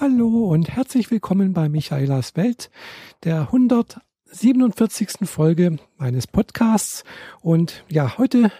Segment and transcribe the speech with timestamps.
[0.00, 2.70] Hallo und herzlich willkommen bei Michaelas Welt,
[3.24, 5.28] der 147.
[5.28, 7.04] Folge meines Podcasts.
[7.42, 8.50] Und ja, heute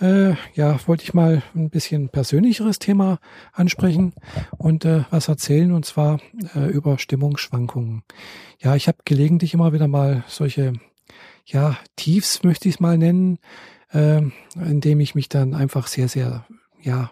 [0.00, 3.18] äh, ja, wollte ich mal ein bisschen persönlicheres Thema
[3.52, 4.14] ansprechen
[4.58, 6.20] und äh, was erzählen, und zwar
[6.54, 8.04] äh, über Stimmungsschwankungen.
[8.60, 10.74] Ja, ich habe gelegentlich immer wieder mal solche,
[11.46, 13.40] ja, Tiefs möchte ich es mal nennen,
[13.90, 14.22] äh,
[14.54, 16.46] indem ich mich dann einfach sehr, sehr,
[16.80, 17.10] ja,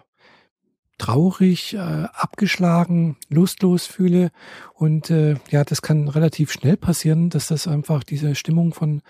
[0.99, 4.31] traurig, äh, abgeschlagen, lustlos fühle.
[4.73, 9.01] Und äh, ja, das kann relativ schnell passieren, dass das einfach diese Stimmung von,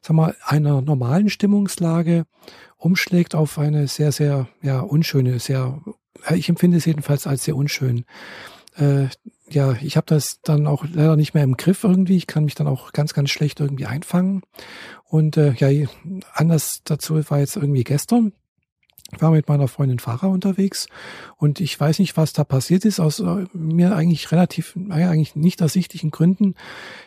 [0.00, 2.24] sag mal, einer normalen Stimmungslage
[2.76, 5.80] umschlägt auf eine sehr, sehr, ja, unschöne, sehr,
[6.34, 8.04] ich empfinde es jedenfalls als sehr unschön.
[8.76, 9.08] Äh,
[9.50, 12.16] ja, ich habe das dann auch leider nicht mehr im Griff irgendwie.
[12.16, 14.42] Ich kann mich dann auch ganz, ganz schlecht irgendwie einfangen.
[15.04, 15.88] Und äh, ja,
[16.34, 18.32] anders dazu war jetzt irgendwie gestern
[19.16, 20.86] war mit meiner Freundin Fahrer unterwegs
[21.36, 25.60] und ich weiß nicht, was da passiert ist, aus äh, mir eigentlich relativ, eigentlich nicht
[25.62, 26.54] ersichtlichen Gründen.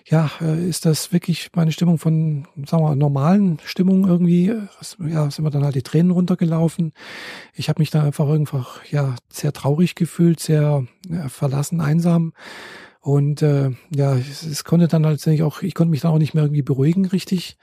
[0.05, 4.67] Ja, äh, ist das wirklich meine Stimmung von, sagen wir, normalen Stimmung irgendwie, äh,
[5.07, 6.93] ja, sind wir dann halt die Tränen runtergelaufen.
[7.53, 12.33] Ich habe mich dann einfach einfach, ja, sehr traurig gefühlt, sehr ja, verlassen, einsam.
[13.01, 16.35] Und äh, ja, es, es konnte dann letztendlich auch, ich konnte mich dann auch nicht
[16.35, 17.57] mehr irgendwie beruhigen, richtig.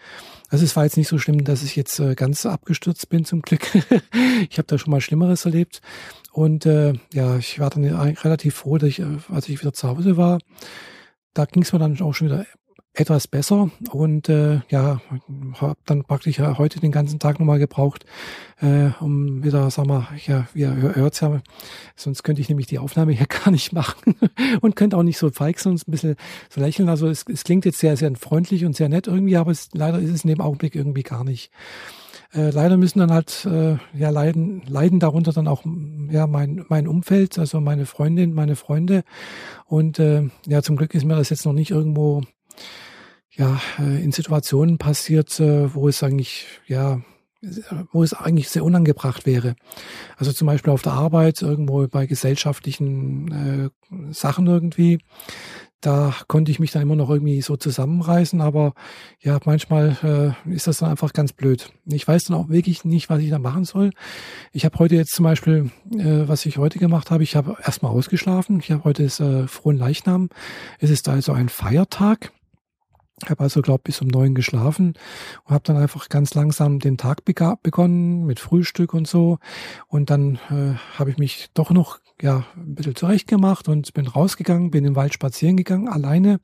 [0.48, 3.42] Also es war jetzt nicht so schlimm, dass ich jetzt äh, ganz abgestürzt bin, zum
[3.42, 3.72] Glück.
[4.50, 5.80] ich habe da schon mal Schlimmeres erlebt.
[6.32, 9.88] Und äh, ja, ich war dann relativ froh, dass ich, äh, als ich wieder zu
[9.88, 10.40] Hause war,
[11.34, 12.44] da ging es mir dann auch schon wieder
[12.94, 15.00] etwas besser und äh, ja,
[15.54, 18.04] habe dann praktisch heute den ganzen Tag nochmal gebraucht,
[18.60, 21.40] äh, um wieder, sag mal, ja, ihr hört ja,
[21.94, 24.16] sonst könnte ich nämlich die Aufnahme hier gar nicht machen
[24.60, 26.16] und könnte auch nicht so feig und ein bisschen
[26.50, 26.88] so lächeln.
[26.88, 29.98] Also es, es klingt jetzt sehr, sehr freundlich und sehr nett irgendwie, aber es, leider
[29.98, 31.50] ist es in dem Augenblick irgendwie gar nicht.
[32.34, 35.64] Äh, leider müssen dann halt äh, ja leiden leiden darunter dann auch
[36.10, 39.02] ja mein mein Umfeld also meine Freundin meine Freunde
[39.64, 42.22] und äh, ja zum Glück ist mir das jetzt noch nicht irgendwo
[43.30, 47.00] ja, äh, in Situationen passiert, äh, wo es eigentlich, ja,
[47.92, 49.54] wo es eigentlich sehr unangebracht wäre.
[50.16, 54.98] Also zum Beispiel auf der Arbeit, irgendwo bei gesellschaftlichen äh, Sachen irgendwie.
[55.80, 58.74] Da konnte ich mich dann immer noch irgendwie so zusammenreißen, aber
[59.20, 61.70] ja, manchmal äh, ist das dann einfach ganz blöd.
[61.86, 63.90] Ich weiß dann auch wirklich nicht, was ich da machen soll.
[64.52, 67.92] Ich habe heute jetzt zum Beispiel, äh, was ich heute gemacht habe, ich habe erstmal
[67.92, 68.58] ausgeschlafen.
[68.58, 70.30] Ich habe heute ist äh, frohen Leichnam.
[70.80, 72.32] Es ist also ein Feiertag.
[73.26, 74.94] Habe also, glaube bis um neun geschlafen
[75.44, 79.38] und habe dann einfach ganz langsam den Tag begonnen mit Frühstück und so.
[79.88, 84.06] Und dann äh, habe ich mich doch noch ja ein bisschen zurecht gemacht und bin
[84.06, 86.40] rausgegangen, bin im Wald spazieren gegangen, alleine,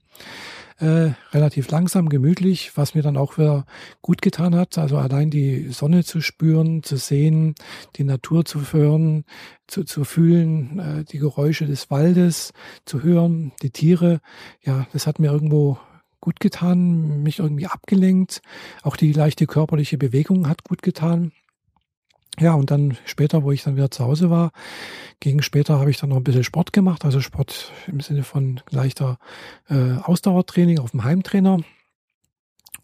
[0.78, 3.64] äh, relativ langsam, gemütlich, was mir dann auch wieder
[4.02, 4.76] gut getan hat.
[4.78, 7.54] Also allein die Sonne zu spüren, zu sehen,
[7.96, 9.24] die Natur zu hören,
[9.66, 12.52] zu, zu fühlen, äh, die Geräusche des Waldes
[12.84, 14.20] zu hören, die Tiere.
[14.62, 15.78] Ja, das hat mir irgendwo
[16.24, 18.40] gut getan, mich irgendwie abgelenkt.
[18.82, 21.32] Auch die leichte körperliche Bewegung hat gut getan.
[22.40, 24.50] Ja, und dann später, wo ich dann wieder zu Hause war,
[25.20, 28.60] gegen später habe ich dann noch ein bisschen Sport gemacht, also Sport im Sinne von
[28.70, 29.18] leichter
[29.68, 31.60] äh, Ausdauertraining auf dem Heimtrainer.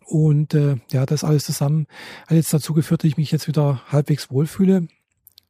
[0.05, 1.87] Und äh, ja, das alles zusammen
[2.27, 4.87] hat jetzt dazu geführt, dass ich mich jetzt wieder halbwegs wohlfühle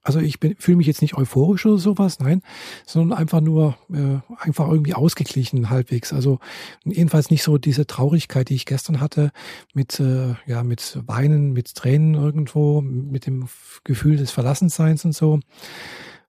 [0.02, 2.42] also ich fühle mich jetzt nicht euphorisch oder sowas, nein,
[2.86, 6.12] sondern einfach nur äh, einfach irgendwie ausgeglichen halbwegs.
[6.12, 6.38] Also
[6.84, 9.30] jedenfalls nicht so diese Traurigkeit, die ich gestern hatte,
[9.74, 13.48] mit äh, ja mit Weinen, mit Tränen irgendwo, mit dem
[13.84, 15.40] Gefühl des Verlassenseins und so.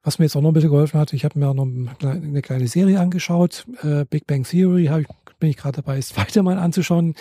[0.03, 1.67] Was mir jetzt auch noch ein bisschen geholfen hat, ich habe mir noch
[2.01, 5.07] eine kleine Serie angeschaut, äh, Big Bang Theory, hab ich,
[5.41, 7.15] bin ich gerade dabei, es weiter mal anzuschauen.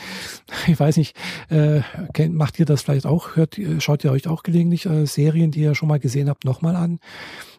[0.69, 1.17] Ich weiß nicht,
[1.51, 1.81] äh,
[2.29, 3.35] macht ihr das vielleicht auch?
[3.35, 6.77] Hört, schaut ihr euch auch gelegentlich äh, Serien, die ihr schon mal gesehen habt, nochmal
[6.77, 7.01] an?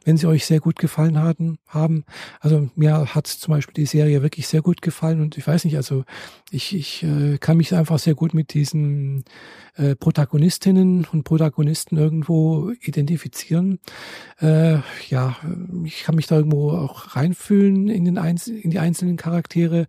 [0.04, 2.06] wenn sie euch sehr gut gefallen hatten, haben.
[2.40, 5.78] Also mir hat zum Beispiel die Serie wirklich sehr gut gefallen und ich weiß nicht,
[5.78, 6.04] also
[6.50, 9.24] ich, ich äh, kann mich einfach sehr gut mit diesen
[9.76, 13.80] äh, Protagonistinnen und Protagonisten irgendwo identifizieren.
[14.40, 14.80] Äh,
[15.10, 15.36] ja,
[15.86, 19.88] ich kann mich da irgendwo auch reinfühlen in, den Einz in die einzelnen Charaktere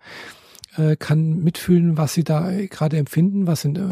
[0.77, 3.89] äh, kann mitfühlen, was sie da gerade empfinden, was sind, äh,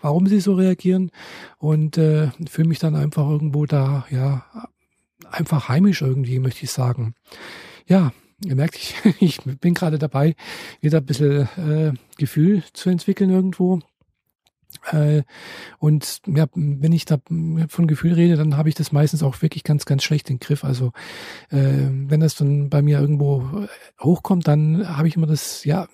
[0.00, 1.10] warum sie so reagieren
[1.58, 4.44] und äh, fühle mich dann einfach irgendwo da ja
[5.30, 7.14] einfach heimisch irgendwie, möchte ich sagen.
[7.86, 8.12] Ja,
[8.44, 10.34] ihr merkt, ich, ich bin gerade dabei,
[10.80, 13.80] wieder ein bisschen äh, Gefühl zu entwickeln irgendwo.
[14.90, 15.22] Äh,
[15.78, 17.18] und ja, wenn ich da
[17.68, 20.64] von Gefühl rede, dann habe ich das meistens auch wirklich ganz, ganz schlecht im Griff.
[20.64, 20.92] Also
[21.50, 23.66] äh, wenn das dann bei mir irgendwo
[24.00, 25.86] hochkommt, dann habe ich immer das, ja,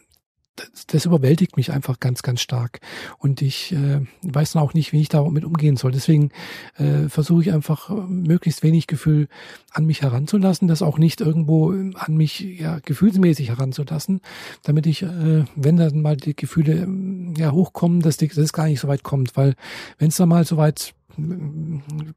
[0.56, 2.80] das, das überwältigt mich einfach ganz, ganz stark.
[3.18, 5.92] Und ich äh, weiß dann auch nicht, wie ich damit umgehen soll.
[5.92, 6.30] Deswegen
[6.76, 9.28] äh, versuche ich einfach möglichst wenig Gefühl
[9.72, 14.20] an mich heranzulassen, das auch nicht irgendwo an mich ja, gefühlsmäßig heranzulassen,
[14.62, 16.88] damit ich, äh, wenn dann mal die Gefühle
[17.36, 19.36] ja hochkommen, dass, die, dass es gar nicht so weit kommt.
[19.36, 19.54] Weil
[19.98, 20.94] wenn es dann mal so weit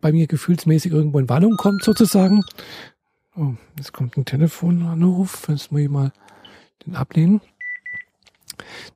[0.01, 2.41] bei mir gefühlsmäßig irgendwo in Wallung kommt, sozusagen.
[3.35, 5.47] Oh, jetzt kommt ein Telefonanruf.
[5.49, 6.11] Jetzt muss ich mal
[6.85, 7.41] den ablehnen.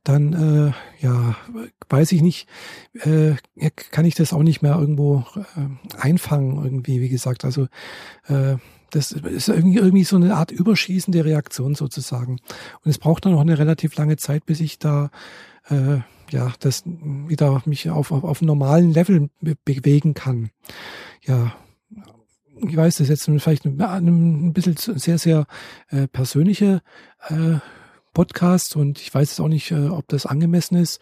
[0.04, 0.72] Dann, äh,
[1.04, 1.36] ja,
[1.88, 2.48] weiß ich nicht,
[3.00, 3.34] äh,
[3.90, 7.44] kann ich das auch nicht mehr irgendwo äh, einfangen, irgendwie, wie gesagt.
[7.44, 7.66] Also,
[8.26, 8.56] äh,
[8.90, 12.38] das ist irgendwie, irgendwie so eine Art überschießende Reaktion sozusagen.
[12.84, 15.10] Und es braucht dann noch eine relativ lange Zeit, bis ich da
[15.68, 15.98] äh,
[16.30, 19.30] ja, das wieder mich auf, auf, auf einem normalen Level
[19.64, 20.50] bewegen kann.
[21.22, 21.54] Ja,
[22.66, 25.46] ich weiß, das ist jetzt vielleicht ein, ein bisschen sehr, sehr
[25.88, 26.82] äh, persönliche
[27.28, 27.58] äh,
[28.18, 30.98] Podcast und ich weiß auch nicht, äh, ob das angemessen ist.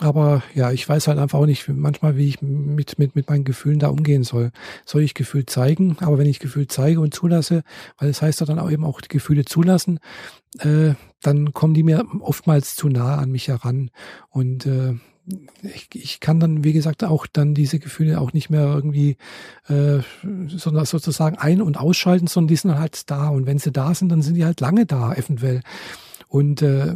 [0.00, 3.42] Aber ja, ich weiß halt einfach auch nicht manchmal, wie ich mit, mit, mit meinen
[3.42, 4.52] Gefühlen da umgehen soll.
[4.84, 5.96] Soll ich Gefühl zeigen?
[6.02, 7.64] Aber wenn ich Gefühl zeige und zulasse,
[7.98, 9.98] weil das heißt ja dann auch eben auch die Gefühle zulassen,
[10.60, 13.90] äh, dann kommen die mir oftmals zu nah an mich heran.
[14.28, 14.94] Und äh,
[15.62, 19.16] ich, ich kann dann, wie gesagt, auch dann diese Gefühle auch nicht mehr irgendwie
[19.66, 19.98] äh,
[20.46, 23.30] sozusagen ein- und ausschalten, sondern die sind halt da.
[23.30, 25.62] Und wenn sie da sind, dann sind die halt lange da, eventuell.
[26.36, 26.94] Und äh,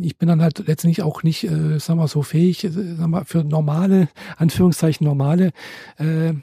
[0.00, 3.42] ich bin dann halt letztendlich auch nicht, äh, wir so fähig, äh, sagen wir, für
[3.42, 5.50] normale, Anführungszeichen normale
[5.98, 6.34] äh,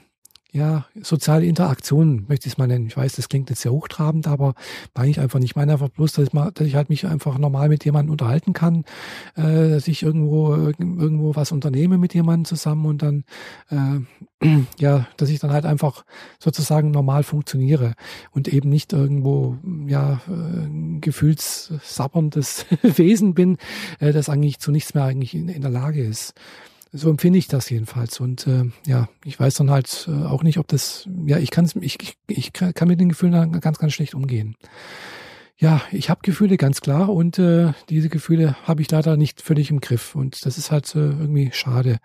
[0.52, 2.86] ja, soziale Interaktionen möchte ich es mal nennen.
[2.86, 4.52] Ich weiß, das klingt jetzt sehr hochtrabend, aber
[4.94, 5.52] meine ich einfach nicht.
[5.52, 8.12] Ich meine einfach bloß, dass ich, mal, dass ich halt mich einfach normal mit jemandem
[8.12, 8.84] unterhalten kann,
[9.34, 13.24] äh, dass ich irgendwo irgendwo was unternehme mit jemandem zusammen und dann
[13.70, 14.46] äh,
[14.78, 16.04] ja, dass ich dann halt einfach
[16.38, 17.94] sozusagen normal funktioniere
[18.32, 19.56] und eben nicht irgendwo
[19.86, 23.56] ja äh, gefühlssabberndes Wesen bin,
[24.00, 26.34] äh, das eigentlich zu nichts mehr eigentlich in, in der Lage ist.
[26.94, 28.20] So empfinde ich das jedenfalls.
[28.20, 31.70] Und äh, ja, ich weiß dann halt äh, auch nicht, ob das, ja, ich kann
[31.80, 34.56] ich, ich, ich kann mit den Gefühlen dann ganz, ganz schlecht umgehen.
[35.56, 39.70] Ja, ich habe Gefühle ganz klar und äh, diese Gefühle habe ich leider nicht völlig
[39.70, 40.14] im Griff.
[40.14, 41.98] Und das ist halt äh, irgendwie schade.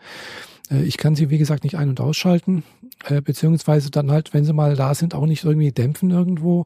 [0.69, 2.63] Äh, ich kann sie, wie gesagt, nicht ein- und ausschalten,
[3.05, 6.65] äh, beziehungsweise dann halt, wenn sie mal da sind, auch nicht irgendwie dämpfen irgendwo.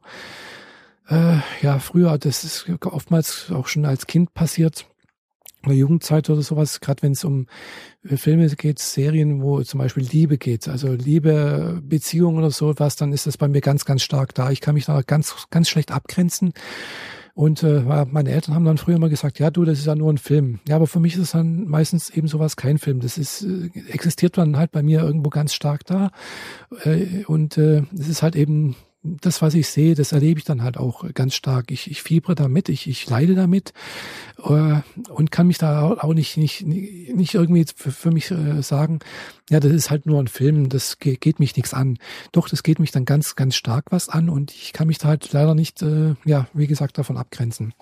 [1.08, 4.86] Äh, ja, früher, das ist oftmals auch schon als Kind passiert,
[5.64, 7.46] oder Jugendzeit oder sowas, gerade wenn es um
[8.08, 13.12] äh, Filme geht, Serien, wo zum Beispiel Liebe geht, also Liebe, Beziehung oder sowas, dann
[13.12, 14.50] ist das bei mir ganz, ganz stark da.
[14.50, 16.52] Ich kann mich da ganz, ganz schlecht abgrenzen.
[17.34, 20.12] Und äh, meine Eltern haben dann früher mal gesagt, ja du, das ist ja nur
[20.12, 20.60] ein Film.
[20.68, 23.00] Ja, aber für mich ist es dann meistens eben sowas kein Film.
[23.00, 26.10] Das ist äh, existiert dann halt bei mir irgendwo ganz stark da.
[26.84, 30.62] Äh, und äh, es ist halt eben das, was ich sehe, das erlebe ich dann
[30.62, 31.70] halt auch ganz stark.
[31.70, 33.72] Ich, ich fiebre damit, ich, ich leide damit
[34.44, 39.00] äh, und kann mich da auch nicht, nicht, nicht irgendwie für, für mich äh, sagen,
[39.50, 41.98] ja, das ist halt nur ein Film, das geht, geht mich nichts an.
[42.30, 45.08] Doch, das geht mich dann ganz, ganz stark was an und ich kann mich da
[45.08, 47.74] halt leider nicht, äh, ja, wie gesagt, davon abgrenzen.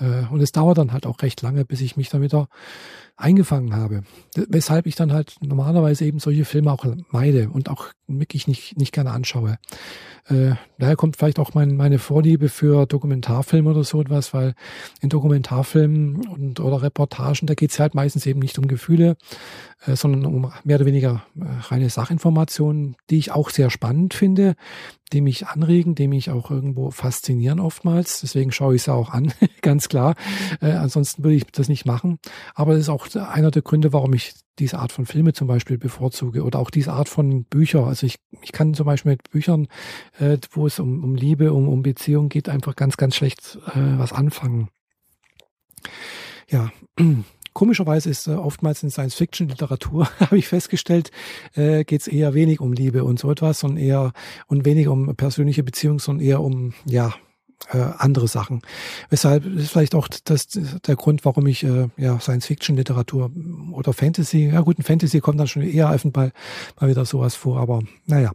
[0.00, 2.48] Äh, und es dauert dann halt auch recht lange, bis ich mich da wieder
[3.16, 4.02] eingefangen habe.
[4.34, 8.92] Weshalb ich dann halt normalerweise eben solche Filme auch meide und auch wirklich nicht, nicht
[8.92, 9.58] gerne anschaue.
[10.26, 14.54] Äh, daher kommt vielleicht auch mein, meine Vorliebe für Dokumentarfilme oder so etwas, weil
[15.00, 19.16] in Dokumentarfilmen und oder Reportagen, da geht es halt meistens eben nicht um Gefühle,
[19.86, 24.54] äh, sondern um mehr oder weniger äh, reine Sachinformationen, die ich auch sehr spannend finde,
[25.12, 28.20] die mich anregen, die mich auch irgendwo faszinieren oftmals.
[28.20, 29.32] Deswegen schaue ich es auch an,
[29.62, 30.14] ganz klar.
[30.60, 32.18] Äh, ansonsten würde ich das nicht machen.
[32.54, 35.78] Aber das ist auch einer der Gründe, warum ich diese Art von Filme zum Beispiel
[35.78, 37.86] bevorzuge oder auch diese Art von Bücher.
[37.86, 39.68] Also ich, ich kann zum Beispiel mit Büchern,
[40.18, 43.98] äh, wo es um, um Liebe, um, um Beziehung geht, einfach ganz, ganz schlecht äh,
[43.98, 44.68] was anfangen.
[46.48, 46.70] Ja,
[47.52, 51.10] komischerweise ist äh, oftmals in Science-Fiction-Literatur, habe ich festgestellt,
[51.54, 54.12] äh, geht es eher wenig um Liebe und so etwas, sondern eher
[54.46, 57.14] und weniger um persönliche Beziehungen, sondern eher um ja
[57.72, 58.62] äh, andere Sachen.
[59.10, 63.30] Weshalb ist vielleicht auch das der Grund, warum ich äh, ja Science-Fiction-Literatur
[63.72, 66.32] oder Fantasy, ja gut, ein Fantasy kommt dann schon eher mal,
[66.80, 68.32] mal wieder sowas vor, aber naja.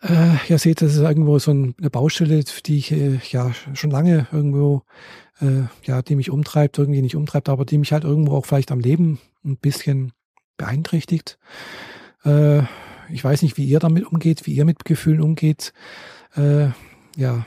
[0.00, 4.28] Äh, ihr seht, das ist irgendwo so eine Baustelle, die ich äh, ja schon lange
[4.30, 4.82] irgendwo,
[5.40, 8.70] äh, ja, die mich umtreibt, irgendwie nicht umtreibt, aber die mich halt irgendwo auch vielleicht
[8.70, 10.12] am Leben ein bisschen
[10.56, 11.38] beeinträchtigt.
[12.24, 12.62] Äh,
[13.10, 15.72] ich weiß nicht, wie ihr damit umgeht, wie ihr mit Gefühlen umgeht.
[16.36, 16.68] Äh,
[17.16, 17.46] ja,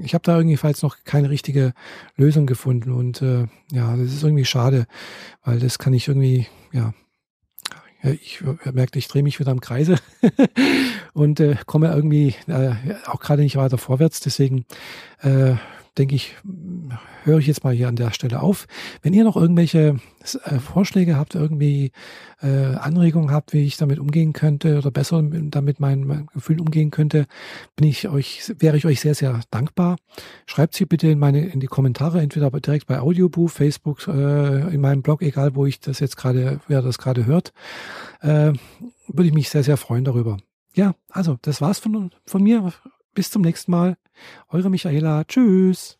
[0.00, 1.72] ich habe da irgendwie falls noch keine richtige
[2.16, 4.86] Lösung gefunden und äh, ja, das ist irgendwie schade,
[5.44, 6.92] weil das kann ich irgendwie, ja,
[8.02, 9.96] ich merke, ich drehe mich wieder im Kreise
[11.14, 12.74] und äh, komme irgendwie äh,
[13.06, 14.20] auch gerade nicht weiter vorwärts.
[14.20, 14.66] Deswegen
[15.20, 15.54] äh,
[15.96, 16.36] denke ich,
[17.24, 18.66] höre ich jetzt mal hier an der Stelle auf.
[19.02, 19.98] Wenn ihr noch irgendwelche
[20.44, 21.92] äh, Vorschläge habt, irgendwie
[22.42, 26.90] äh, Anregungen habt, wie ich damit umgehen könnte oder besser damit mein, mein Gefühl umgehen
[26.90, 27.26] könnte,
[27.76, 29.96] bin ich euch, wäre ich euch sehr, sehr dankbar.
[30.46, 34.80] Schreibt sie bitte in meine, in die Kommentare, entweder direkt bei Audioboo, Facebook, äh, in
[34.80, 37.52] meinem Blog, egal wo ich das jetzt gerade, wer das gerade hört,
[38.20, 38.52] äh,
[39.08, 40.38] würde ich mich sehr, sehr freuen darüber.
[40.74, 42.72] Ja, also das war's von, von mir.
[43.14, 43.96] Bis zum nächsten Mal.
[44.48, 45.24] Eure Michaela.
[45.24, 45.96] Tschüss.